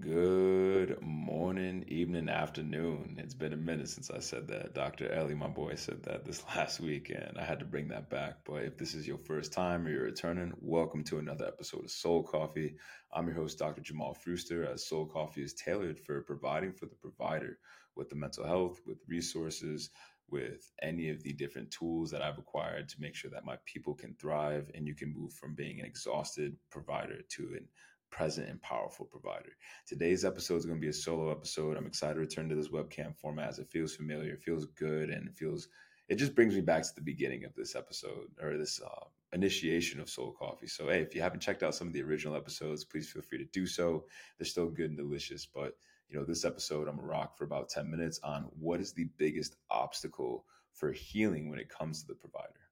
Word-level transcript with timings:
Good 0.00 1.02
morning, 1.02 1.84
evening, 1.86 2.30
afternoon. 2.30 3.16
It's 3.18 3.34
been 3.34 3.52
a 3.52 3.58
minute 3.58 3.90
since 3.90 4.10
I 4.10 4.20
said 4.20 4.48
that. 4.48 4.74
Dr. 4.74 5.12
Ellie, 5.12 5.34
my 5.34 5.48
boy, 5.48 5.74
said 5.74 6.02
that 6.04 6.24
this 6.24 6.42
last 6.56 6.80
week, 6.80 7.10
and 7.10 7.36
I 7.38 7.44
had 7.44 7.58
to 7.58 7.66
bring 7.66 7.88
that 7.88 8.08
back. 8.08 8.38
But 8.46 8.64
if 8.64 8.78
this 8.78 8.94
is 8.94 9.06
your 9.06 9.18
first 9.18 9.52
time 9.52 9.86
or 9.86 9.90
you're 9.90 10.04
returning, 10.04 10.54
welcome 10.62 11.04
to 11.04 11.18
another 11.18 11.46
episode 11.46 11.84
of 11.84 11.90
Soul 11.90 12.22
Coffee. 12.22 12.74
I'm 13.12 13.26
your 13.26 13.36
host, 13.36 13.58
Dr. 13.58 13.82
Jamal 13.82 14.14
Fruster, 14.14 14.66
as 14.66 14.86
Soul 14.86 15.04
Coffee 15.04 15.42
is 15.42 15.52
tailored 15.52 16.00
for 16.00 16.22
providing 16.22 16.72
for 16.72 16.86
the 16.86 16.96
provider 16.96 17.58
with 17.94 18.08
the 18.08 18.16
mental 18.16 18.46
health, 18.46 18.80
with 18.86 18.98
resources, 19.06 19.90
with 20.30 20.72
any 20.80 21.10
of 21.10 21.22
the 21.22 21.34
different 21.34 21.70
tools 21.70 22.10
that 22.10 22.22
I've 22.22 22.38
acquired 22.38 22.88
to 22.88 23.00
make 23.00 23.14
sure 23.14 23.30
that 23.30 23.44
my 23.44 23.58
people 23.66 23.94
can 23.94 24.14
thrive 24.14 24.70
and 24.74 24.86
you 24.86 24.94
can 24.94 25.12
move 25.12 25.34
from 25.34 25.54
being 25.54 25.80
an 25.80 25.86
exhausted 25.86 26.56
provider 26.70 27.20
to 27.36 27.42
an 27.54 27.68
present 28.12 28.48
and 28.48 28.62
powerful 28.62 29.06
provider. 29.06 29.56
Today's 29.88 30.24
episode 30.24 30.56
is 30.56 30.66
going 30.66 30.78
to 30.78 30.80
be 30.80 30.90
a 30.90 30.92
solo 30.92 31.30
episode. 31.32 31.76
I'm 31.76 31.86
excited 31.86 32.14
to 32.14 32.20
return 32.20 32.48
to 32.50 32.54
this 32.54 32.68
webcam 32.68 33.16
format 33.16 33.48
as 33.48 33.58
it 33.58 33.70
feels 33.70 33.96
familiar, 33.96 34.34
it 34.34 34.42
feels 34.42 34.66
good, 34.66 35.10
and 35.10 35.26
it 35.26 35.34
feels 35.34 35.68
it 36.08 36.16
just 36.16 36.34
brings 36.34 36.54
me 36.54 36.60
back 36.60 36.82
to 36.82 36.94
the 36.94 37.00
beginning 37.00 37.44
of 37.44 37.54
this 37.54 37.74
episode 37.74 38.26
or 38.42 38.58
this 38.58 38.80
uh, 38.84 39.06
initiation 39.32 39.98
of 39.98 40.10
Soul 40.10 40.36
Coffee. 40.38 40.66
So, 40.66 40.88
hey, 40.88 41.00
if 41.00 41.14
you 41.14 41.22
haven't 41.22 41.40
checked 41.40 41.62
out 41.62 41.74
some 41.74 41.86
of 41.86 41.94
the 41.94 42.02
original 42.02 42.36
episodes, 42.36 42.84
please 42.84 43.08
feel 43.08 43.22
free 43.22 43.38
to 43.38 43.46
do 43.46 43.66
so. 43.66 44.04
They're 44.36 44.44
still 44.44 44.68
good 44.68 44.90
and 44.90 44.96
delicious. 44.96 45.46
But, 45.46 45.72
you 46.10 46.18
know, 46.18 46.24
this 46.24 46.44
episode, 46.44 46.86
I'm 46.86 46.98
to 46.98 47.02
rock 47.02 47.38
for 47.38 47.44
about 47.44 47.70
10 47.70 47.90
minutes 47.90 48.20
on 48.22 48.50
what 48.58 48.80
is 48.80 48.92
the 48.92 49.08
biggest 49.16 49.56
obstacle 49.70 50.44
for 50.74 50.92
healing 50.92 51.48
when 51.48 51.58
it 51.58 51.70
comes 51.70 52.02
to 52.02 52.08
the 52.08 52.14
provider. 52.14 52.68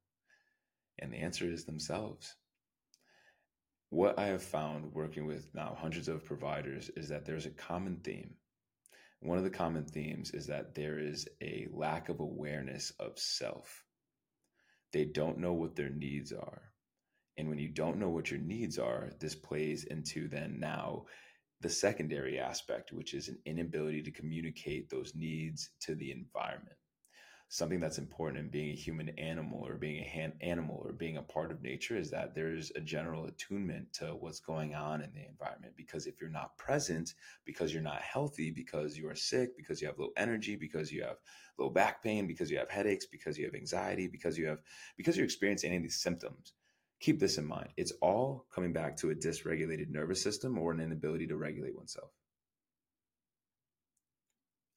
And 0.99 1.11
the 1.13 1.19
answer 1.19 1.47
is 1.47 1.65
themselves 1.65 2.37
what 3.91 4.19
I 4.19 4.27
have 4.27 4.43
found 4.43 4.95
working 4.95 5.27
with 5.27 5.53
now 5.53 5.77
hundreds 5.79 6.09
of 6.09 6.25
providers 6.25 6.91
is 6.97 7.09
that 7.09 7.25
there's 7.25 7.47
a 7.47 7.51
common 7.51 7.97
theme. 8.03 8.35
One 9.21 9.37
of 9.37 9.45
the 9.45 9.51
common 9.51 9.85
themes 9.85 10.31
is 10.31 10.47
that 10.47 10.75
there 10.75 10.99
is 10.99 11.29
a 11.43 11.67
lack 11.73 12.09
of 12.09 12.21
awareness 12.21 12.93
of 13.01 13.19
self. 13.19 13.85
They 14.93 15.05
don't 15.05 15.39
know 15.39 15.53
what 15.53 15.77
their 15.77 15.91
needs 15.91 16.33
are. 16.33 16.63
And 17.37 17.49
when 17.49 17.59
you 17.59 17.69
don't 17.69 17.99
know 17.99 18.09
what 18.09 18.31
your 18.31 18.41
needs 18.41 18.79
are, 18.79 19.11
this 19.19 19.35
plays 19.35 19.85
into 19.85 20.29
then 20.29 20.59
now 20.61 21.07
the 21.61 21.69
secondary 21.69 22.39
aspect, 22.39 22.93
which 22.93 23.13
is 23.13 23.29
an 23.29 23.39
inability 23.45 24.03
to 24.03 24.13
communicate 24.13 24.89
those 24.89 25.15
needs 25.15 25.71
to 25.81 25.95
the 25.95 26.13
environment 26.13 26.77
something 27.53 27.81
that's 27.81 27.99
important 27.99 28.39
in 28.39 28.49
being 28.49 28.71
a 28.71 28.77
human 28.77 29.09
animal 29.19 29.67
or 29.67 29.75
being 29.75 30.01
a 30.01 30.09
hand 30.09 30.33
animal 30.41 30.81
or 30.85 30.93
being 30.93 31.17
a 31.17 31.23
part 31.23 31.51
of 31.51 31.61
nature 31.61 31.97
is 31.97 32.09
that 32.09 32.33
there's 32.33 32.71
a 32.77 32.81
general 32.81 33.27
attunement 33.27 33.93
to 33.93 34.07
what's 34.21 34.39
going 34.39 34.73
on 34.77 35.03
in 35.03 35.13
the 35.13 35.27
environment. 35.29 35.75
Because 35.77 36.07
if 36.07 36.21
you're 36.21 36.31
not 36.31 36.57
present 36.57 37.15
because 37.45 37.75
you're 37.75 37.83
not 37.83 38.01
healthy 38.03 38.53
because 38.53 38.97
you 38.97 39.09
are 39.09 39.17
sick 39.17 39.57
because 39.57 39.83
you 39.83 39.89
have 39.89 39.99
low 39.99 40.11
energy 40.17 40.55
because 40.55 40.93
you 40.93 41.03
have 41.03 41.17
low 41.59 41.69
back 41.69 42.05
pain 42.05 42.29
because 42.29 42.53
you 42.53 42.57
have 42.57 42.71
headaches 42.71 43.07
because 43.07 43.37
you 43.37 43.47
have 43.47 43.55
anxiety 43.57 44.07
because 44.07 44.39
you 44.39 44.47
have 44.47 44.61
because 44.97 45.17
you're 45.17 45.25
experiencing 45.25 45.71
any 45.71 45.79
of 45.79 45.83
these 45.83 46.01
symptoms 46.01 46.53
keep 47.01 47.19
this 47.19 47.39
in 47.39 47.47
mind. 47.47 47.71
It's 47.77 47.93
all 48.03 48.47
coming 48.55 48.73
back 48.73 48.97
to 48.99 49.11
a 49.11 49.15
dysregulated 49.15 49.91
nervous 49.91 50.23
system 50.23 50.59
or 50.59 50.71
an 50.71 50.81
inability 50.81 51.27
to 51.29 51.37
regulate 51.37 51.75
oneself. 51.75 52.11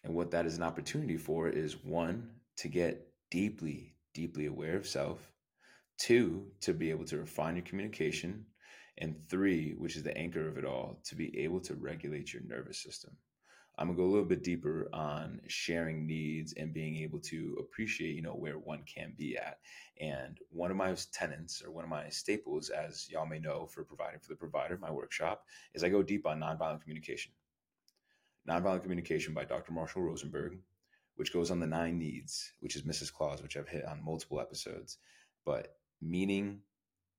And 0.05 0.15
what 0.15 0.31
that 0.31 0.45
is 0.45 0.57
an 0.57 0.63
opportunity 0.63 1.17
for 1.17 1.49
is 1.49 1.83
one 1.83 2.29
to 2.57 2.67
get 2.67 3.07
deeply, 3.31 3.95
deeply 4.13 4.45
aware 4.45 4.77
of 4.77 4.87
self. 4.87 5.31
Two, 5.97 6.51
to 6.61 6.73
be 6.73 6.89
able 6.89 7.05
to 7.05 7.17
refine 7.17 7.55
your 7.55 7.65
communication. 7.65 8.45
And 8.97 9.15
three, 9.27 9.73
which 9.77 9.95
is 9.95 10.03
the 10.03 10.15
anchor 10.17 10.47
of 10.47 10.57
it 10.57 10.65
all, 10.65 10.99
to 11.05 11.15
be 11.15 11.37
able 11.39 11.59
to 11.61 11.75
regulate 11.75 12.31
your 12.31 12.43
nervous 12.43 12.77
system. 12.81 13.17
I'm 13.77 13.87
gonna 13.87 13.97
go 13.97 14.05
a 14.05 14.13
little 14.13 14.25
bit 14.25 14.43
deeper 14.43 14.87
on 14.93 15.41
sharing 15.47 16.05
needs 16.05 16.53
and 16.53 16.73
being 16.73 16.97
able 16.97 17.19
to 17.21 17.57
appreciate, 17.59 18.15
you 18.15 18.21
know, 18.21 18.35
where 18.35 18.59
one 18.59 18.83
can 18.83 19.15
be 19.17 19.35
at. 19.35 19.57
And 19.99 20.37
one 20.49 20.69
of 20.69 20.77
my 20.77 20.95
tenants 21.11 21.63
or 21.63 21.71
one 21.71 21.83
of 21.83 21.89
my 21.89 22.07
staples, 22.09 22.69
as 22.69 23.09
y'all 23.09 23.25
may 23.25 23.39
know, 23.39 23.65
for 23.65 23.83
providing 23.83 24.19
for 24.19 24.29
the 24.29 24.35
provider, 24.35 24.77
my 24.77 24.91
workshop, 24.91 25.45
is 25.73 25.83
I 25.83 25.89
go 25.89 26.03
deep 26.03 26.27
on 26.27 26.39
nonviolent 26.39 26.81
communication. 26.81 27.31
Nonviolent 28.47 28.83
communication 28.83 29.33
by 29.33 29.45
Dr. 29.45 29.71
Marshall 29.71 30.03
Rosenberg 30.03 30.59
which 31.15 31.33
goes 31.33 31.51
on 31.51 31.59
the 31.59 31.67
nine 31.67 31.97
needs, 31.97 32.53
which 32.59 32.75
is 32.75 32.83
Mrs. 32.83 33.13
Claus, 33.13 33.41
which 33.41 33.57
I've 33.57 33.67
hit 33.67 33.85
on 33.85 34.03
multiple 34.03 34.39
episodes. 34.39 34.97
But 35.45 35.75
meaning, 36.01 36.61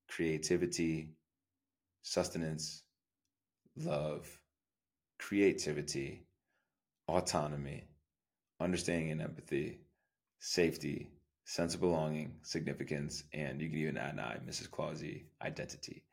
creativity, 0.08 1.10
sustenance, 2.02 2.82
love, 3.76 4.28
creativity, 5.18 6.26
autonomy, 7.08 7.84
understanding 8.60 9.10
and 9.10 9.22
empathy, 9.22 9.80
safety, 10.38 11.10
sense 11.44 11.74
of 11.74 11.80
belonging, 11.80 12.34
significance, 12.42 13.24
and 13.32 13.60
you 13.60 13.68
can 13.68 13.78
even 13.78 13.96
add 13.96 14.14
an 14.14 14.20
I, 14.20 14.38
Mrs. 14.46 14.68
Clausy, 14.68 15.24
identity. 15.42 16.04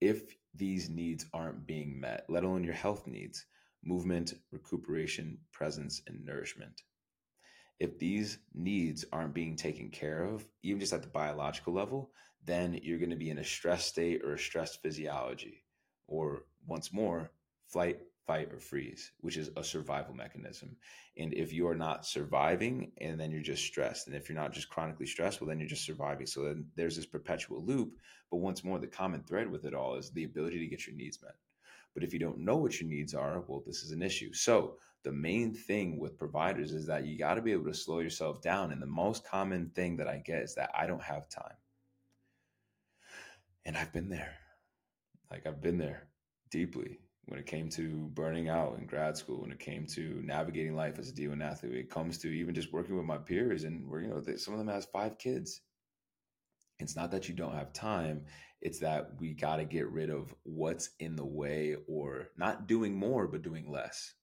If 0.00 0.34
these 0.54 0.88
needs 0.88 1.26
aren't 1.32 1.66
being 1.66 2.00
met, 2.00 2.24
let 2.28 2.44
alone 2.44 2.64
your 2.64 2.74
health 2.74 3.06
needs, 3.06 3.44
movement, 3.84 4.34
recuperation, 4.50 5.38
presence, 5.52 6.02
and 6.06 6.24
nourishment, 6.24 6.82
if 7.82 7.98
these 7.98 8.38
needs 8.54 9.04
aren't 9.12 9.34
being 9.34 9.56
taken 9.56 9.90
care 9.90 10.22
of, 10.22 10.46
even 10.62 10.78
just 10.78 10.92
at 10.92 11.02
the 11.02 11.08
biological 11.08 11.72
level, 11.72 12.12
then 12.44 12.78
you're 12.80 13.00
going 13.00 13.10
to 13.10 13.16
be 13.16 13.30
in 13.30 13.38
a 13.38 13.44
stress 13.44 13.84
state 13.84 14.22
or 14.22 14.34
a 14.34 14.38
stressed 14.38 14.80
physiology, 14.80 15.64
or 16.06 16.44
once 16.64 16.92
more, 16.92 17.32
flight, 17.66 17.98
fight, 18.24 18.52
or 18.52 18.60
freeze, 18.60 19.10
which 19.18 19.36
is 19.36 19.50
a 19.56 19.64
survival 19.64 20.14
mechanism. 20.14 20.76
And 21.16 21.34
if 21.34 21.52
you 21.52 21.66
are 21.66 21.74
not 21.74 22.06
surviving, 22.06 22.92
and 23.00 23.18
then 23.18 23.32
you're 23.32 23.42
just 23.42 23.64
stressed, 23.64 24.06
and 24.06 24.14
if 24.14 24.28
you're 24.28 24.38
not 24.38 24.52
just 24.52 24.68
chronically 24.68 25.06
stressed, 25.06 25.40
well, 25.40 25.48
then 25.48 25.58
you're 25.58 25.68
just 25.68 25.84
surviving. 25.84 26.26
So 26.26 26.44
then 26.44 26.66
there's 26.76 26.94
this 26.94 27.06
perpetual 27.06 27.64
loop. 27.64 27.94
But 28.30 28.36
once 28.36 28.62
more, 28.62 28.78
the 28.78 28.86
common 28.86 29.24
thread 29.24 29.50
with 29.50 29.64
it 29.64 29.74
all 29.74 29.96
is 29.96 30.10
the 30.10 30.22
ability 30.22 30.60
to 30.60 30.68
get 30.68 30.86
your 30.86 30.94
needs 30.94 31.20
met. 31.20 31.34
But 31.94 32.04
if 32.04 32.12
you 32.12 32.18
don't 32.18 32.38
know 32.38 32.56
what 32.56 32.80
your 32.80 32.88
needs 32.88 33.14
are, 33.14 33.42
well, 33.46 33.62
this 33.66 33.82
is 33.82 33.90
an 33.90 34.02
issue. 34.02 34.32
So 34.32 34.76
the 35.04 35.12
main 35.12 35.54
thing 35.54 35.98
with 35.98 36.18
providers 36.18 36.72
is 36.72 36.86
that 36.86 37.04
you 37.04 37.18
got 37.18 37.34
to 37.34 37.42
be 37.42 37.52
able 37.52 37.66
to 37.66 37.74
slow 37.74 38.00
yourself 38.00 38.40
down. 38.40 38.72
And 38.72 38.80
the 38.80 38.86
most 38.86 39.26
common 39.26 39.70
thing 39.74 39.96
that 39.98 40.08
I 40.08 40.18
get 40.18 40.42
is 40.42 40.54
that 40.54 40.70
I 40.76 40.86
don't 40.86 41.02
have 41.02 41.28
time. 41.28 41.56
And 43.64 43.76
I've 43.76 43.92
been 43.92 44.08
there. 44.08 44.34
Like 45.30 45.46
I've 45.46 45.60
been 45.60 45.78
there 45.78 46.08
deeply 46.50 46.98
when 47.26 47.38
it 47.38 47.46
came 47.46 47.68
to 47.70 48.10
burning 48.14 48.48
out 48.48 48.76
in 48.78 48.86
grad 48.86 49.16
school, 49.16 49.42
when 49.42 49.52
it 49.52 49.60
came 49.60 49.86
to 49.86 50.20
navigating 50.24 50.74
life 50.74 50.98
as 50.98 51.08
a 51.08 51.12
D1 51.12 51.42
athlete, 51.42 51.72
it 51.72 51.90
comes 51.90 52.18
to 52.18 52.28
even 52.28 52.54
just 52.54 52.72
working 52.72 52.96
with 52.96 53.06
my 53.06 53.16
peers 53.16 53.64
and 53.64 53.88
where, 53.88 54.00
you 54.00 54.08
know, 54.08 54.22
some 54.36 54.54
of 54.54 54.58
them 54.58 54.68
has 54.68 54.86
five 54.86 55.18
kids. 55.18 55.60
It's 56.82 56.96
not 56.96 57.10
that 57.12 57.28
you 57.28 57.34
don't 57.34 57.54
have 57.54 57.72
time. 57.72 58.24
It's 58.60 58.78
that 58.80 59.10
we 59.18 59.34
got 59.34 59.56
to 59.56 59.64
get 59.64 59.90
rid 59.90 60.10
of 60.10 60.34
what's 60.44 60.90
in 61.00 61.16
the 61.16 61.24
way 61.24 61.76
or 61.88 62.28
not 62.36 62.66
doing 62.66 62.94
more, 62.94 63.26
but 63.26 63.42
doing 63.42 63.70
less. 63.70 64.14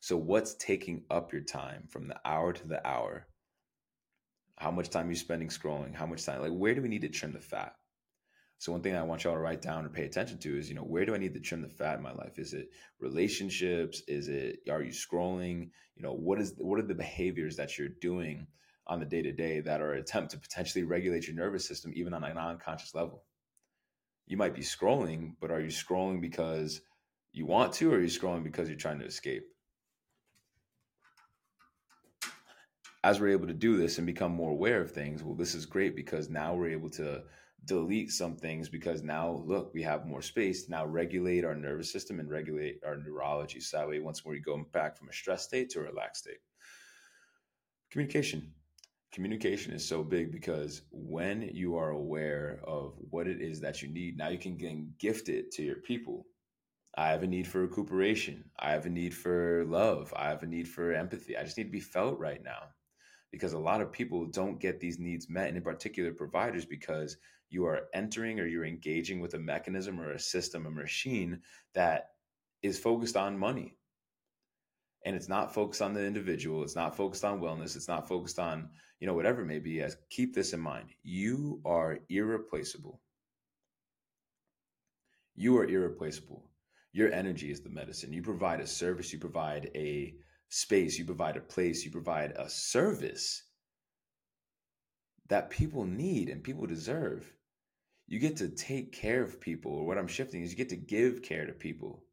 So, 0.00 0.16
what's 0.16 0.54
taking 0.54 1.04
up 1.10 1.32
your 1.32 1.42
time 1.42 1.88
from 1.90 2.08
the 2.08 2.20
hour 2.24 2.52
to 2.52 2.68
the 2.68 2.86
hour? 2.86 3.26
How 4.56 4.70
much 4.70 4.88
time 4.88 5.06
you're 5.06 5.12
you 5.12 5.18
spending 5.18 5.48
scrolling? 5.48 5.94
How 5.94 6.06
much 6.06 6.24
time? 6.24 6.40
Like, 6.40 6.52
where 6.52 6.74
do 6.74 6.82
we 6.82 6.88
need 6.88 7.02
to 7.02 7.08
trim 7.08 7.32
the 7.32 7.40
fat? 7.40 7.74
So, 8.58 8.72
one 8.72 8.82
thing 8.82 8.96
I 8.96 9.02
want 9.02 9.24
y'all 9.24 9.34
to 9.34 9.40
write 9.40 9.62
down 9.62 9.84
or 9.84 9.90
pay 9.90 10.04
attention 10.04 10.38
to 10.38 10.58
is, 10.58 10.68
you 10.68 10.74
know, 10.74 10.82
where 10.82 11.04
do 11.04 11.14
I 11.14 11.18
need 11.18 11.34
to 11.34 11.40
trim 11.40 11.60
the 11.60 11.68
fat 11.68 11.96
in 11.96 12.02
my 12.02 12.12
life? 12.12 12.38
Is 12.38 12.54
it 12.54 12.70
relationships? 13.00 14.02
Is 14.08 14.28
it 14.28 14.60
are 14.70 14.82
you 14.82 14.92
scrolling? 14.92 15.70
You 15.96 16.02
know, 16.02 16.14
what 16.14 16.40
is 16.40 16.54
what 16.56 16.78
are 16.78 16.86
the 16.86 16.94
behaviors 16.94 17.56
that 17.56 17.76
you're 17.76 17.88
doing 18.00 18.46
on 18.86 19.00
the 19.00 19.06
day 19.06 19.22
to 19.22 19.32
day 19.32 19.60
that 19.60 19.80
are 19.80 19.92
an 19.92 20.00
attempt 20.00 20.30
to 20.32 20.38
potentially 20.38 20.84
regulate 20.84 21.26
your 21.26 21.36
nervous 21.36 21.66
system, 21.66 21.92
even 21.94 22.14
on 22.14 22.24
an 22.24 22.34
non-conscious 22.34 22.94
level? 22.94 23.24
You 24.26 24.36
might 24.36 24.54
be 24.54 24.62
scrolling, 24.62 25.34
but 25.40 25.50
are 25.50 25.60
you 25.60 25.68
scrolling 25.68 26.20
because 26.20 26.80
you 27.32 27.46
want 27.46 27.72
to, 27.74 27.92
or 27.92 27.96
are 27.96 28.00
you 28.00 28.08
scrolling 28.08 28.42
because 28.42 28.68
you're 28.68 28.78
trying 28.78 28.98
to 29.00 29.06
escape? 29.06 29.44
as 33.06 33.20
we're 33.20 33.28
able 33.28 33.46
to 33.46 33.54
do 33.54 33.76
this 33.76 33.98
and 33.98 34.06
become 34.06 34.32
more 34.32 34.50
aware 34.50 34.80
of 34.80 34.90
things, 34.90 35.22
well, 35.22 35.36
this 35.36 35.54
is 35.54 35.64
great 35.64 35.94
because 35.94 36.28
now 36.28 36.56
we're 36.56 36.70
able 36.70 36.90
to 36.90 37.22
delete 37.64 38.10
some 38.10 38.34
things 38.34 38.68
because 38.68 39.04
now 39.04 39.44
look, 39.46 39.72
we 39.72 39.80
have 39.80 40.06
more 40.06 40.20
space 40.20 40.64
to 40.64 40.72
now 40.72 40.84
regulate 40.84 41.44
our 41.44 41.54
nervous 41.54 41.92
system 41.92 42.18
and 42.18 42.28
regulate 42.28 42.80
our 42.84 42.96
neurology. 42.96 43.60
So 43.60 43.76
that 43.76 43.88
way, 43.88 44.00
once 44.00 44.24
more, 44.24 44.34
we 44.34 44.40
go 44.40 44.60
back 44.72 44.96
from 44.96 45.08
a 45.08 45.12
stress 45.12 45.44
state 45.44 45.70
to 45.70 45.78
a 45.78 45.82
relaxed 45.82 46.24
state. 46.24 46.38
Communication. 47.92 48.52
Communication 49.16 49.72
is 49.72 49.88
so 49.88 50.04
big 50.04 50.30
because 50.30 50.82
when 50.90 51.48
you 51.54 51.74
are 51.74 51.88
aware 51.88 52.60
of 52.64 52.92
what 53.08 53.26
it 53.26 53.40
is 53.40 53.58
that 53.62 53.80
you 53.80 53.88
need, 53.88 54.18
now 54.18 54.28
you 54.28 54.36
can 54.36 54.92
gift 54.98 55.30
it 55.30 55.50
to 55.52 55.62
your 55.62 55.76
people. 55.76 56.26
I 56.98 57.08
have 57.08 57.22
a 57.22 57.26
need 57.26 57.46
for 57.46 57.62
recuperation. 57.62 58.44
I 58.58 58.72
have 58.72 58.84
a 58.84 58.90
need 58.90 59.14
for 59.14 59.64
love. 59.68 60.12
I 60.14 60.28
have 60.28 60.42
a 60.42 60.46
need 60.46 60.68
for 60.68 60.92
empathy. 60.92 61.34
I 61.34 61.44
just 61.44 61.56
need 61.56 61.64
to 61.64 61.70
be 61.70 61.80
felt 61.80 62.18
right 62.18 62.44
now 62.44 62.58
because 63.32 63.54
a 63.54 63.58
lot 63.58 63.80
of 63.80 63.90
people 63.90 64.26
don't 64.26 64.60
get 64.60 64.80
these 64.80 64.98
needs 64.98 65.30
met, 65.30 65.48
and 65.48 65.56
in 65.56 65.62
particular 65.62 66.12
providers, 66.12 66.66
because 66.66 67.16
you 67.48 67.64
are 67.64 67.88
entering 67.94 68.38
or 68.38 68.46
you're 68.46 68.66
engaging 68.66 69.20
with 69.20 69.32
a 69.32 69.38
mechanism 69.38 69.98
or 69.98 70.12
a 70.12 70.20
system, 70.20 70.66
a 70.66 70.70
machine 70.70 71.40
that 71.72 72.10
is 72.62 72.78
focused 72.78 73.16
on 73.16 73.38
money. 73.38 73.78
And 75.06 75.16
it's 75.16 75.28
not 75.28 75.54
focused 75.54 75.80
on 75.80 75.94
the 75.94 76.04
individual. 76.04 76.64
It's 76.64 76.76
not 76.76 76.96
focused 76.96 77.24
on 77.24 77.40
wellness. 77.40 77.76
It's 77.76 77.88
not 77.88 78.08
focused 78.08 78.40
on, 78.40 78.68
you 79.00 79.06
know, 79.06 79.14
whatever 79.14 79.42
it 79.42 79.46
may 79.46 79.60
be. 79.60 79.80
As 79.80 79.96
keep 80.10 80.34
this 80.34 80.52
in 80.52 80.60
mind. 80.60 80.88
You 81.04 81.62
are 81.64 82.00
irreplaceable. 82.08 83.00
You 85.36 85.56
are 85.58 85.64
irreplaceable. 85.64 86.50
Your 86.92 87.12
energy 87.12 87.52
is 87.52 87.60
the 87.60 87.70
medicine. 87.70 88.12
You 88.12 88.22
provide 88.22 88.60
a 88.60 88.66
service, 88.66 89.12
you 89.12 89.18
provide 89.18 89.70
a 89.76 90.14
space, 90.48 90.98
you 90.98 91.04
provide 91.04 91.36
a 91.36 91.40
place, 91.40 91.84
you 91.84 91.90
provide 91.90 92.32
a 92.32 92.48
service 92.50 93.44
that 95.28 95.50
people 95.50 95.84
need 95.84 96.30
and 96.30 96.42
people 96.42 96.66
deserve. 96.66 97.32
You 98.08 98.18
get 98.18 98.36
to 98.38 98.48
take 98.48 98.92
care 98.92 99.22
of 99.22 99.40
people, 99.40 99.72
or 99.72 99.86
what 99.86 99.98
I'm 99.98 100.08
shifting 100.08 100.42
is 100.42 100.50
you 100.50 100.56
get 100.56 100.70
to 100.70 100.76
give 100.76 101.22
care 101.22 101.46
to 101.46 101.52
people. 101.52 102.05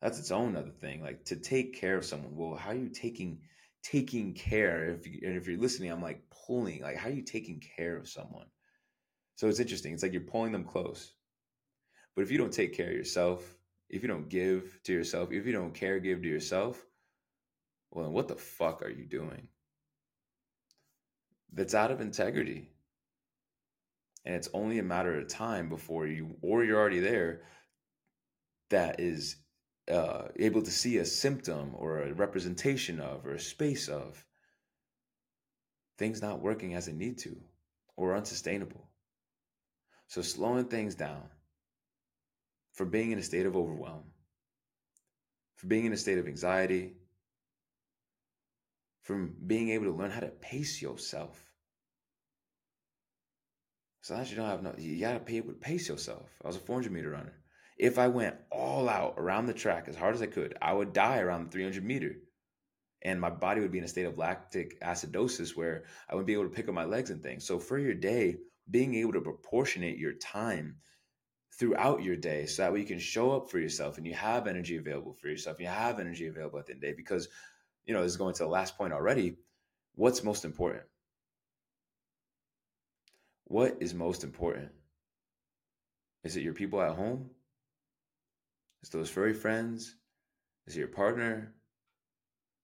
That's 0.00 0.18
its 0.18 0.30
own 0.30 0.56
other 0.56 0.70
thing. 0.70 1.02
Like 1.02 1.24
to 1.26 1.36
take 1.36 1.78
care 1.78 1.96
of 1.96 2.04
someone. 2.04 2.36
Well, 2.36 2.56
how 2.56 2.70
are 2.70 2.76
you 2.76 2.88
taking 2.88 3.40
taking 3.82 4.34
care? 4.34 4.90
If 4.90 5.06
you, 5.06 5.20
and 5.24 5.36
if 5.36 5.46
you're 5.46 5.58
listening, 5.58 5.90
I'm 5.90 6.02
like 6.02 6.22
pulling. 6.46 6.82
Like 6.82 6.96
how 6.96 7.08
are 7.08 7.12
you 7.12 7.22
taking 7.22 7.62
care 7.76 7.96
of 7.96 8.08
someone? 8.08 8.46
So 9.36 9.48
it's 9.48 9.60
interesting. 9.60 9.92
It's 9.92 10.02
like 10.02 10.12
you're 10.12 10.22
pulling 10.22 10.52
them 10.52 10.64
close. 10.64 11.12
But 12.14 12.22
if 12.22 12.30
you 12.30 12.38
don't 12.38 12.52
take 12.52 12.76
care 12.76 12.88
of 12.88 12.96
yourself, 12.96 13.56
if 13.88 14.02
you 14.02 14.08
don't 14.08 14.28
give 14.28 14.80
to 14.84 14.92
yourself, 14.92 15.32
if 15.32 15.46
you 15.46 15.52
don't 15.52 15.74
care, 15.74 15.98
give 16.00 16.22
to 16.22 16.28
yourself, 16.28 16.84
well, 17.90 18.04
then 18.04 18.12
what 18.12 18.28
the 18.28 18.36
fuck 18.36 18.82
are 18.82 18.90
you 18.90 19.04
doing? 19.04 19.48
That's 21.52 21.74
out 21.74 21.90
of 21.90 22.00
integrity. 22.00 22.70
And 24.24 24.34
it's 24.34 24.50
only 24.52 24.78
a 24.78 24.82
matter 24.82 25.18
of 25.18 25.28
time 25.28 25.68
before 25.68 26.06
you, 26.06 26.36
or 26.42 26.64
you're 26.64 26.78
already 26.78 27.00
there, 27.00 27.42
that 28.70 29.00
is 29.00 29.36
uh, 29.90 30.28
able 30.36 30.62
to 30.62 30.70
see 30.70 30.98
a 30.98 31.04
symptom 31.04 31.74
or 31.74 32.02
a 32.02 32.12
representation 32.12 33.00
of 33.00 33.24
or 33.26 33.34
a 33.34 33.40
space 33.40 33.88
of 33.88 34.24
things 35.96 36.22
not 36.22 36.40
working 36.40 36.74
as 36.74 36.88
it 36.88 36.94
need 36.94 37.18
to 37.18 37.36
or 37.96 38.14
unsustainable. 38.14 38.88
So 40.06 40.22
slowing 40.22 40.66
things 40.66 40.94
down 40.94 41.24
for 42.72 42.86
being 42.86 43.10
in 43.10 43.18
a 43.18 43.22
state 43.22 43.46
of 43.46 43.56
overwhelm, 43.56 44.04
for 45.56 45.66
being 45.66 45.86
in 45.86 45.92
a 45.92 45.96
state 45.96 46.18
of 46.18 46.28
anxiety, 46.28 46.94
from 49.02 49.34
being 49.46 49.70
able 49.70 49.86
to 49.86 49.92
learn 49.92 50.10
how 50.10 50.20
to 50.20 50.28
pace 50.28 50.80
yourself. 50.80 51.42
So 54.02 54.16
that 54.16 54.30
you 54.30 54.36
don't 54.36 54.46
have 54.46 54.62
no, 54.62 54.74
you 54.78 55.00
gotta 55.00 55.18
be 55.18 55.38
able 55.38 55.52
to 55.52 55.58
pace 55.58 55.88
yourself. 55.88 56.30
I 56.44 56.46
was 56.46 56.56
a 56.56 56.60
400 56.60 56.92
meter 56.92 57.10
runner. 57.10 57.34
If 57.78 57.98
I 57.98 58.08
went 58.08 58.36
all 58.50 58.88
out 58.88 59.14
around 59.16 59.46
the 59.46 59.54
track 59.54 59.86
as 59.86 59.96
hard 59.96 60.14
as 60.14 60.22
I 60.22 60.26
could, 60.26 60.56
I 60.60 60.72
would 60.72 60.92
die 60.92 61.20
around 61.20 61.44
the 61.44 61.50
300 61.50 61.84
meter. 61.84 62.16
And 63.02 63.20
my 63.20 63.30
body 63.30 63.60
would 63.60 63.70
be 63.70 63.78
in 63.78 63.84
a 63.84 63.88
state 63.88 64.06
of 64.06 64.18
lactic 64.18 64.80
acidosis 64.80 65.56
where 65.56 65.84
I 66.08 66.14
wouldn't 66.14 66.26
be 66.26 66.32
able 66.32 66.44
to 66.44 66.54
pick 66.54 66.68
up 66.68 66.74
my 66.74 66.84
legs 66.84 67.10
and 67.10 67.22
things. 67.22 67.46
So 67.46 67.60
for 67.60 67.78
your 67.78 67.94
day, 67.94 68.38
being 68.68 68.96
able 68.96 69.12
to 69.12 69.20
proportionate 69.20 69.98
your 69.98 70.14
time 70.14 70.76
throughout 71.58 72.02
your 72.02 72.16
day 72.16 72.46
so 72.46 72.62
that 72.62 72.72
way 72.72 72.80
you 72.80 72.86
can 72.86 72.98
show 72.98 73.30
up 73.30 73.50
for 73.50 73.58
yourself 73.58 73.96
and 73.96 74.06
you 74.06 74.14
have 74.14 74.46
energy 74.46 74.76
available 74.76 75.16
for 75.20 75.28
yourself. 75.28 75.60
You 75.60 75.66
have 75.66 76.00
energy 76.00 76.26
available 76.26 76.58
at 76.58 76.66
the 76.66 76.72
end 76.72 76.78
of 76.78 76.82
the 76.82 76.86
day 76.88 76.96
because, 76.96 77.28
you 77.86 77.94
know, 77.94 78.02
this 78.02 78.12
is 78.12 78.16
going 78.16 78.34
to 78.34 78.42
the 78.42 78.48
last 78.48 78.76
point 78.76 78.92
already. 78.92 79.36
What's 79.94 80.24
most 80.24 80.44
important? 80.44 80.82
What 83.44 83.78
is 83.80 83.94
most 83.94 84.24
important? 84.24 84.70
Is 86.24 86.36
it 86.36 86.42
your 86.42 86.54
people 86.54 86.82
at 86.82 86.96
home? 86.96 87.30
Is 88.82 88.90
those 88.90 89.10
furry 89.10 89.34
friends? 89.34 89.94
Is 90.66 90.76
it 90.76 90.80
your 90.80 90.88
partner? 90.88 91.54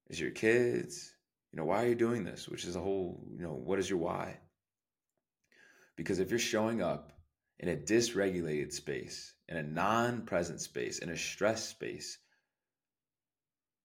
Is 0.08 0.18
it 0.18 0.22
your 0.22 0.32
kids? 0.32 1.12
You 1.52 1.58
know, 1.58 1.64
why 1.64 1.84
are 1.84 1.88
you 1.88 1.94
doing 1.94 2.24
this? 2.24 2.48
Which 2.48 2.64
is 2.64 2.76
a 2.76 2.80
whole, 2.80 3.24
you 3.32 3.42
know, 3.42 3.54
what 3.54 3.78
is 3.78 3.88
your 3.88 3.98
why? 3.98 4.38
Because 5.96 6.18
if 6.18 6.30
you're 6.30 6.38
showing 6.38 6.82
up 6.82 7.12
in 7.58 7.68
a 7.68 7.76
dysregulated 7.76 8.72
space, 8.72 9.32
in 9.48 9.56
a 9.56 9.62
non 9.62 10.22
present 10.22 10.60
space, 10.60 10.98
in 10.98 11.08
a 11.08 11.16
stress 11.16 11.68
space, 11.68 12.18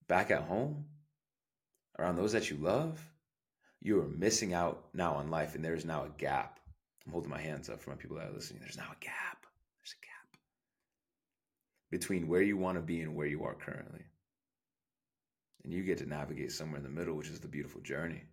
back 0.07 0.31
at 0.31 0.43
home, 0.43 0.85
around 1.97 2.15
those 2.15 2.31
that 2.31 2.49
you 2.49 2.57
love, 2.57 2.99
you 3.81 4.01
are 4.01 4.07
missing 4.07 4.53
out 4.53 4.87
now 4.93 5.13
on 5.13 5.29
life, 5.29 5.55
and 5.55 5.63
there's 5.63 5.85
now 5.85 6.03
a 6.03 6.09
gap. 6.17 6.59
I'm 7.05 7.11
holding 7.11 7.29
my 7.29 7.39
hands 7.39 7.69
up 7.69 7.81
for 7.81 7.91
my 7.91 7.95
people 7.95 8.17
that 8.17 8.29
are 8.29 8.33
listening. 8.33 8.61
There's 8.61 8.77
now 8.77 8.91
a 8.91 9.03
gap. 9.03 9.38
Between 11.89 12.27
where 12.27 12.41
you 12.41 12.57
want 12.57 12.77
to 12.77 12.81
be 12.81 13.01
and 13.01 13.15
where 13.15 13.27
you 13.27 13.43
are 13.43 13.55
currently. 13.55 14.05
And 15.63 15.73
you 15.73 15.83
get 15.83 15.97
to 15.99 16.05
navigate 16.05 16.51
somewhere 16.51 16.77
in 16.77 16.83
the 16.83 16.89
middle, 16.89 17.15
which 17.15 17.29
is 17.29 17.39
the 17.39 17.47
beautiful 17.47 17.81
journey. 17.81 18.23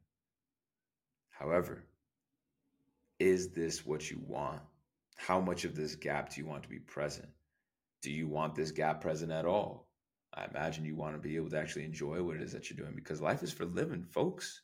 However, 1.31 1.85
is 3.19 3.51
this 3.51 3.85
what 3.85 4.11
you 4.11 4.21
want? 4.27 4.61
how 5.17 5.41
much 5.41 5.65
of 5.65 5.75
this 5.75 5.97
gap 5.97 6.33
do 6.33 6.41
you 6.41 6.47
want 6.47 6.63
to 6.63 6.69
be 6.69 6.79
present? 6.79 7.29
Do 8.03 8.13
you 8.13 8.29
want 8.29 8.55
this 8.55 8.71
gap 8.71 9.01
present 9.01 9.33
at 9.33 9.47
all? 9.47 9.89
I 10.33 10.45
imagine 10.45 10.85
you 10.85 10.95
want 10.95 11.15
to 11.15 11.19
be 11.19 11.37
able 11.37 11.51
to 11.51 11.59
actually 11.59 11.87
enjoy 11.87 12.23
what 12.23 12.37
it 12.37 12.43
is 12.43 12.53
that 12.53 12.69
you're 12.69 12.77
doing 12.77 12.95
because 12.95 13.21
life 13.21 13.43
is 13.43 13.53
for 13.53 13.65
living, 13.65 14.05
folks. 14.05 14.61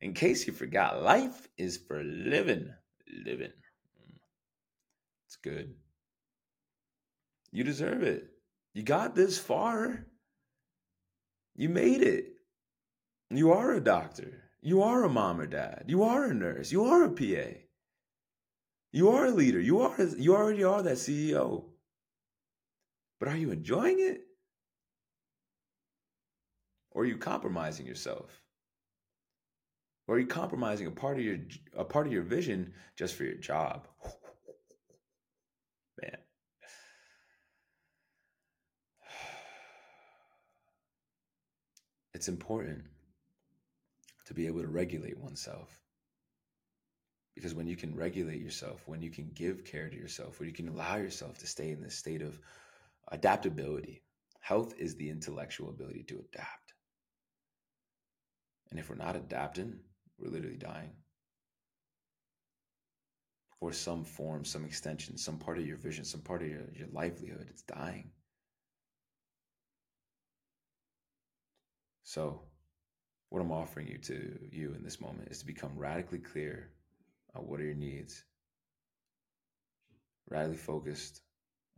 In 0.00 0.14
case 0.14 0.46
you 0.46 0.52
forgot, 0.52 1.02
life 1.02 1.48
is 1.58 1.76
for 1.76 2.02
living. 2.02 2.72
Living. 3.26 3.50
Mm. 3.50 4.14
It's 5.26 5.36
good. 5.36 5.74
You 7.52 7.64
deserve 7.64 8.02
it. 8.02 8.28
You 8.74 8.82
got 8.82 9.14
this 9.14 9.38
far. 9.38 10.06
You 11.56 11.68
made 11.68 12.02
it. 12.02 12.26
You 13.30 13.52
are 13.52 13.72
a 13.72 13.80
doctor. 13.80 14.44
You 14.62 14.82
are 14.82 15.04
a 15.04 15.08
mom 15.08 15.40
or 15.40 15.46
dad. 15.46 15.84
You 15.88 16.02
are 16.04 16.24
a 16.24 16.34
nurse. 16.34 16.70
You 16.70 16.84
are 16.84 17.04
a 17.04 17.10
PA. 17.10 17.58
You 18.92 19.10
are 19.10 19.26
a 19.26 19.30
leader. 19.30 19.60
You 19.60 19.80
are 19.80 20.02
you 20.18 20.34
already 20.34 20.64
are 20.64 20.82
that 20.82 20.96
CEO. 20.96 21.64
But 23.18 23.28
are 23.28 23.36
you 23.36 23.50
enjoying 23.50 24.00
it? 24.00 24.22
Or 26.92 27.02
are 27.02 27.06
you 27.06 27.16
compromising 27.16 27.86
yourself? 27.86 28.42
Or 30.08 30.16
are 30.16 30.18
you 30.18 30.26
compromising 30.26 30.88
a 30.88 30.90
part 30.90 31.18
of 31.18 31.24
your 31.24 31.38
a 31.76 31.84
part 31.84 32.06
of 32.06 32.12
your 32.12 32.22
vision 32.22 32.72
just 32.96 33.14
for 33.14 33.24
your 33.24 33.36
job? 33.36 33.86
Man. 36.02 36.16
It's 42.20 42.28
important 42.28 42.84
to 44.26 44.34
be 44.34 44.46
able 44.46 44.60
to 44.60 44.68
regulate 44.68 45.18
oneself. 45.18 45.80
Because 47.34 47.54
when 47.54 47.66
you 47.66 47.76
can 47.76 47.96
regulate 47.96 48.42
yourself, 48.42 48.82
when 48.84 49.00
you 49.00 49.08
can 49.08 49.30
give 49.32 49.64
care 49.64 49.88
to 49.88 49.96
yourself, 49.96 50.38
when 50.38 50.46
you 50.46 50.54
can 50.54 50.68
allow 50.68 50.96
yourself 50.96 51.38
to 51.38 51.46
stay 51.46 51.70
in 51.70 51.80
this 51.80 51.94
state 51.94 52.20
of 52.20 52.38
adaptability, 53.08 54.02
health 54.38 54.74
is 54.78 54.96
the 54.96 55.08
intellectual 55.08 55.70
ability 55.70 56.02
to 56.08 56.16
adapt. 56.16 56.74
And 58.70 58.78
if 58.78 58.90
we're 58.90 58.96
not 58.96 59.16
adapting, 59.16 59.80
we're 60.18 60.30
literally 60.30 60.58
dying. 60.58 60.92
Or 63.62 63.72
some 63.72 64.04
form, 64.04 64.44
some 64.44 64.66
extension, 64.66 65.16
some 65.16 65.38
part 65.38 65.56
of 65.56 65.66
your 65.66 65.78
vision, 65.78 66.04
some 66.04 66.20
part 66.20 66.42
of 66.42 66.48
your, 66.48 66.68
your 66.74 66.88
livelihood, 66.92 67.46
it's 67.48 67.62
dying. 67.62 68.10
So, 72.10 72.40
what 73.28 73.40
I'm 73.40 73.52
offering 73.52 73.86
you 73.86 73.96
to 73.98 74.36
you 74.50 74.74
in 74.74 74.82
this 74.82 75.00
moment 75.00 75.28
is 75.30 75.38
to 75.38 75.46
become 75.46 75.78
radically 75.78 76.18
clear 76.18 76.72
uh, 77.36 77.40
what 77.40 77.60
are 77.60 77.64
your 77.64 77.76
needs? 77.76 78.24
Radically 80.28 80.56
focused 80.56 81.20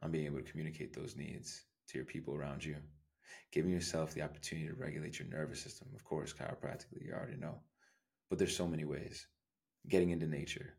on 0.03 0.11
being 0.11 0.25
able 0.25 0.39
to 0.39 0.51
communicate 0.51 0.95
those 0.95 1.17
needs 1.17 1.67
to 1.89 1.99
your 1.99 2.07
people 2.07 2.35
around 2.35 2.65
you. 2.65 2.77
Giving 3.53 3.73
yourself 3.73 4.15
the 4.15 4.23
opportunity 4.23 4.69
to 4.69 4.75
regulate 4.75 5.19
your 5.19 5.29
nervous 5.29 5.61
system, 5.61 5.89
of 5.95 6.03
course, 6.03 6.33
chiropractically, 6.33 7.05
you 7.05 7.12
already 7.12 7.37
know. 7.37 7.57
But 8.31 8.39
there's 8.39 8.57
so 8.57 8.67
many 8.67 8.87
ways. 8.87 9.27
Getting 9.87 10.12
into 10.12 10.27
nature, 10.27 10.73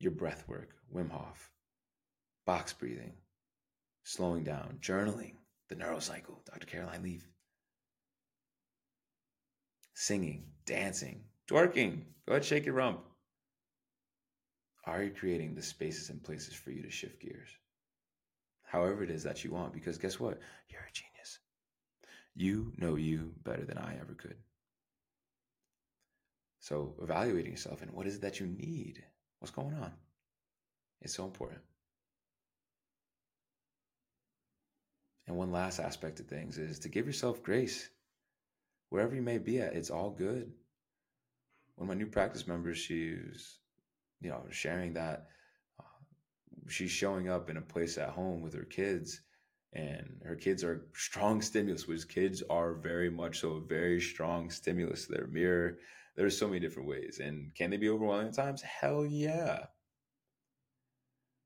your 0.00 0.12
breath 0.12 0.44
work, 0.48 0.74
Wim 0.94 1.10
Hof, 1.10 1.50
box 2.44 2.74
breathing, 2.74 3.14
slowing 4.02 4.44
down, 4.44 4.80
journaling, 4.82 5.36
the 5.70 5.76
neurocycle, 5.76 6.44
Dr. 6.44 6.66
Caroline 6.66 7.02
Leaf, 7.02 7.26
singing, 9.94 10.44
dancing, 10.66 11.22
twerking. 11.48 12.02
Go 12.26 12.32
ahead, 12.32 12.44
shake 12.44 12.66
your 12.66 12.74
rump. 12.74 13.00
Are 14.86 15.02
you 15.02 15.10
creating 15.10 15.54
the 15.54 15.62
spaces 15.62 16.10
and 16.10 16.22
places 16.22 16.54
for 16.54 16.70
you 16.70 16.82
to 16.82 16.90
shift 16.90 17.20
gears? 17.20 17.48
However, 18.64 19.02
it 19.02 19.10
is 19.10 19.22
that 19.22 19.44
you 19.44 19.52
want, 19.52 19.72
because 19.72 19.98
guess 19.98 20.20
what? 20.20 20.40
You're 20.68 20.80
a 20.80 20.92
genius. 20.92 21.38
You 22.34 22.72
know 22.76 22.96
you 22.96 23.32
better 23.44 23.64
than 23.64 23.78
I 23.78 23.96
ever 24.00 24.14
could. 24.14 24.36
So, 26.58 26.94
evaluating 27.00 27.52
yourself 27.52 27.82
and 27.82 27.92
what 27.92 28.06
is 28.06 28.16
it 28.16 28.22
that 28.22 28.40
you 28.40 28.46
need? 28.46 29.02
What's 29.38 29.54
going 29.54 29.74
on? 29.74 29.92
It's 31.02 31.14
so 31.14 31.24
important. 31.24 31.60
And 35.26 35.36
one 35.36 35.52
last 35.52 35.78
aspect 35.78 36.20
of 36.20 36.26
things 36.26 36.58
is 36.58 36.78
to 36.80 36.88
give 36.88 37.06
yourself 37.06 37.42
grace. 37.42 37.88
Wherever 38.94 39.16
you 39.16 39.22
may 39.22 39.38
be 39.38 39.58
at, 39.58 39.74
it's 39.74 39.90
all 39.90 40.10
good. 40.10 40.52
One 41.74 41.86
of 41.86 41.96
my 41.96 41.98
new 42.00 42.06
practice 42.06 42.46
members, 42.46 42.78
she's, 42.78 43.58
you 44.20 44.30
know, 44.30 44.44
sharing 44.50 44.92
that 44.92 45.26
uh, 45.80 46.04
she's 46.68 46.92
showing 46.92 47.28
up 47.28 47.50
in 47.50 47.56
a 47.56 47.60
place 47.60 47.98
at 47.98 48.10
home 48.10 48.40
with 48.40 48.54
her 48.54 48.62
kids 48.62 49.20
and 49.72 50.20
her 50.24 50.36
kids 50.36 50.62
are 50.62 50.86
strong 50.94 51.42
stimulus 51.42 51.88
which 51.88 52.06
kids 52.06 52.44
are 52.48 52.74
very 52.74 53.10
much 53.10 53.40
so 53.40 53.54
a 53.54 53.60
very 53.60 54.00
strong 54.00 54.48
stimulus 54.48 55.06
to 55.06 55.14
their 55.14 55.26
mirror. 55.26 55.78
There's 56.14 56.38
so 56.38 56.46
many 56.46 56.60
different 56.60 56.88
ways 56.88 57.18
and 57.20 57.52
can 57.56 57.70
they 57.70 57.78
be 57.78 57.88
overwhelming 57.88 58.28
at 58.28 58.34
times? 58.34 58.62
Hell 58.62 59.04
yeah. 59.04 59.64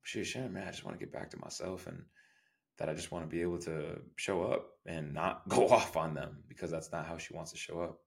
She's 0.02 0.26
sharing 0.26 0.52
man 0.52 0.69
i 0.69 0.71
just 0.71 0.85
want 0.85 1.00
to 1.00 1.02
get 1.02 1.14
back 1.14 1.31
to 1.31 1.38
myself 1.38 1.87
and 1.87 2.02
that 2.78 2.88
I 2.88 2.94
just 2.94 3.11
want 3.11 3.25
to 3.25 3.28
be 3.28 3.42
able 3.42 3.58
to 3.61 4.00
show 4.16 4.44
up 4.44 4.70
and 4.87 5.12
not 5.12 5.49
go 5.49 5.68
off 5.68 5.97
on 5.97 6.14
them 6.14 6.38
because 6.49 6.70
that's 6.70 6.92
not 6.92 7.06
how 7.06 7.18
she 7.18 7.35
wants 7.35 7.52
to 7.52 7.58
show 7.58 7.80
up. 7.80 7.99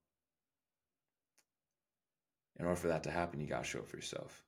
In 2.60 2.66
order 2.66 2.80
for 2.80 2.90
that 2.90 3.04
to 3.04 3.12
happen, 3.12 3.40
you 3.40 3.48
got 3.48 3.64
to 3.64 3.70
show 3.70 3.80
up 3.80 3.90
for 3.90 3.98
yourself. 3.98 4.44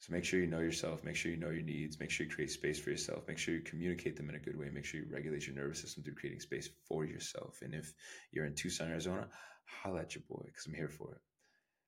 So 0.00 0.12
make 0.12 0.24
sure 0.24 0.38
you 0.38 0.46
know 0.46 0.60
yourself, 0.60 1.02
make 1.02 1.16
sure 1.16 1.30
you 1.30 1.38
know 1.38 1.48
your 1.48 1.62
needs, 1.62 1.98
make 1.98 2.10
sure 2.10 2.26
you 2.26 2.32
create 2.32 2.50
space 2.50 2.78
for 2.78 2.90
yourself, 2.90 3.26
make 3.26 3.38
sure 3.38 3.54
you 3.54 3.62
communicate 3.62 4.16
them 4.16 4.28
in 4.28 4.34
a 4.34 4.38
good 4.38 4.58
way, 4.58 4.68
make 4.68 4.84
sure 4.84 5.00
you 5.00 5.06
regulate 5.10 5.46
your 5.46 5.56
nervous 5.56 5.80
system 5.80 6.02
through 6.02 6.14
creating 6.14 6.40
space 6.40 6.68
for 6.86 7.06
yourself. 7.06 7.60
And 7.62 7.74
if 7.74 7.94
you're 8.30 8.44
in 8.44 8.54
Tucson, 8.54 8.90
Arizona, 8.90 9.26
holla 9.64 10.00
at 10.00 10.14
your 10.14 10.22
boy 10.28 10.42
because 10.44 10.66
I'm 10.66 10.74
here 10.74 10.90
for 10.90 11.12
it. 11.12 11.20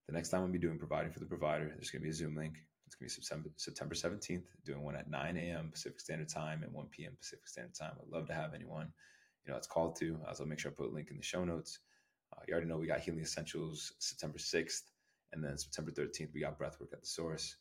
The 0.08 0.14
next 0.14 0.30
time 0.30 0.40
I'll 0.40 0.48
be 0.48 0.58
doing 0.58 0.78
providing 0.78 1.12
for 1.12 1.20
the 1.20 1.26
provider, 1.26 1.68
there's 1.68 1.90
to 1.90 2.00
be 2.00 2.08
a 2.08 2.12
Zoom 2.14 2.36
link. 2.36 2.54
It's 2.86 2.94
going 2.94 3.08
to 3.08 3.16
be 3.16 3.22
September, 3.22 3.50
September 3.56 3.94
17th, 3.94 4.44
doing 4.64 4.82
one 4.82 4.96
at 4.96 5.10
9 5.10 5.36
a.m. 5.36 5.70
Pacific 5.72 6.00
Standard 6.00 6.28
Time 6.28 6.62
and 6.62 6.72
1 6.72 6.86
p.m. 6.86 7.16
Pacific 7.18 7.48
Standard 7.48 7.74
Time. 7.74 7.92
I'd 8.00 8.12
love 8.14 8.26
to 8.28 8.34
have 8.34 8.54
anyone, 8.54 8.92
you 9.44 9.52
know, 9.52 9.58
it's 9.58 9.66
called 9.66 9.96
to. 9.96 10.18
I'll 10.26 10.46
make 10.46 10.58
sure 10.58 10.70
I 10.70 10.74
put 10.74 10.90
a 10.90 10.94
link 10.94 11.10
in 11.10 11.16
the 11.16 11.22
show 11.22 11.44
notes. 11.44 11.80
Uh, 12.32 12.40
you 12.46 12.52
already 12.54 12.68
know 12.68 12.78
we 12.78 12.86
got 12.86 13.00
Healing 13.00 13.20
Essentials 13.20 13.92
September 13.98 14.38
6th, 14.38 14.82
and 15.32 15.44
then 15.44 15.58
September 15.58 15.90
13th, 15.90 16.32
we 16.32 16.40
got 16.40 16.58
Breathwork 16.58 16.92
at 16.92 17.00
the 17.00 17.06
Source. 17.06 17.56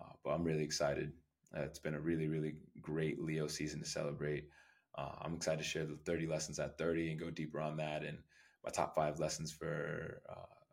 Uh, 0.00 0.12
but 0.22 0.30
I'm 0.30 0.44
really 0.44 0.64
excited. 0.64 1.12
Uh, 1.56 1.62
it's 1.62 1.78
been 1.78 1.94
a 1.94 2.00
really, 2.00 2.28
really 2.28 2.56
great 2.82 3.20
Leo 3.20 3.46
season 3.46 3.80
to 3.80 3.86
celebrate. 3.86 4.48
Uh, 4.96 5.12
I'm 5.22 5.34
excited 5.34 5.58
to 5.58 5.64
share 5.64 5.86
the 5.86 5.98
30 6.04 6.26
lessons 6.26 6.58
at 6.58 6.78
30 6.78 7.10
and 7.10 7.20
go 7.20 7.30
deeper 7.30 7.60
on 7.60 7.76
that 7.78 8.04
and 8.04 8.18
my 8.64 8.70
top 8.70 8.94
five 8.94 9.18
lessons 9.18 9.52
for 9.52 10.20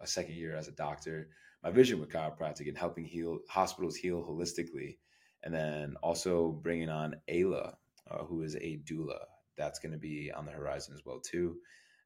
a 0.04 0.08
second 0.08 0.36
year 0.36 0.56
as 0.56 0.68
a 0.68 0.72
doctor 0.72 1.30
my 1.64 1.72
vision 1.72 2.00
with 2.00 2.10
chiropractic 2.10 2.68
and 2.68 2.78
helping 2.78 3.06
heal 3.06 3.40
hospitals 3.50 3.96
heal 3.96 4.22
holistically, 4.22 4.98
and 5.44 5.54
then 5.54 5.96
also 6.04 6.52
bringing 6.62 6.90
on 6.90 7.16
Ayla, 7.30 7.76
uh, 8.12 8.24
who 8.26 8.42
is 8.42 8.56
a 8.56 8.82
doula. 8.84 9.20
That's 9.58 9.80
going 9.80 9.94
to 9.94 9.98
be 9.98 10.32
on 10.32 10.46
the 10.46 10.52
horizon 10.52 10.94
as 10.94 11.06
well 11.06 11.20
too, 11.20 11.58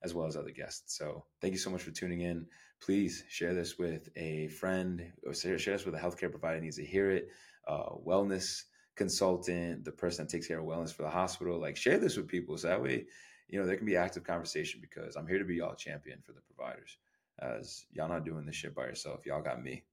as 0.04 0.14
well 0.14 0.28
as 0.28 0.38
other 0.38 0.52
guests. 0.52 0.96
So 0.96 1.26
thank 1.42 1.54
you 1.54 1.60
so 1.60 1.72
much 1.72 1.82
for 1.82 1.92
tuning 1.92 2.22
in. 2.22 2.46
Please 2.82 3.24
share 3.30 3.56
this 3.56 3.80
with 3.80 4.10
a 4.16 4.50
friend 4.50 5.12
or 5.26 5.34
share 5.34 5.58
this 5.58 5.86
with 5.86 5.96
a 5.96 6.00
healthcare 6.00 6.30
provider 6.30 6.62
needs 6.62 6.76
to 6.76 6.86
hear 6.86 7.10
it. 7.10 7.30
Uh, 7.68 7.96
wellness 8.06 8.64
consultant, 8.96 9.84
the 9.86 9.92
person 9.92 10.26
that 10.26 10.32
takes 10.32 10.48
care 10.48 10.60
of 10.60 10.66
wellness 10.66 10.94
for 10.94 11.02
the 11.02 11.10
hospital. 11.10 11.60
Like 11.60 11.78
share 11.78 11.98
this 11.98 12.16
with 12.16 12.28
people 12.28 12.58
so 12.58 12.68
that 12.68 12.82
way, 12.82 13.06
you 13.48 13.60
know, 13.60 13.66
there 13.66 13.78
can 13.78 13.88
be 13.88 13.96
active 13.96 14.24
conversation 14.24 14.82
because 14.82 15.16
I'm 15.16 15.28
here 15.28 15.40
to 15.40 15.46
be 15.46 15.56
y'all 15.56 15.74
champion 15.74 16.20
for 16.22 16.34
the 16.34 16.42
providers 16.42 16.98
as 17.40 17.86
y'all 17.92 18.10
not 18.10 18.26
doing 18.26 18.46
this 18.46 18.56
shit 18.56 18.76
by 18.76 18.86
yourself. 18.86 19.26
Y'all 19.26 19.42
got 19.42 19.64
me. 19.64 19.84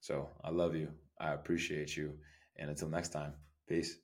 So 0.00 0.28
I 0.42 0.50
love 0.50 0.74
you. 0.74 0.88
I 1.20 1.32
appreciate 1.32 1.96
you. 1.96 2.14
And 2.56 2.70
until 2.70 2.88
next 2.88 3.10
time, 3.10 3.34
peace. 3.68 3.98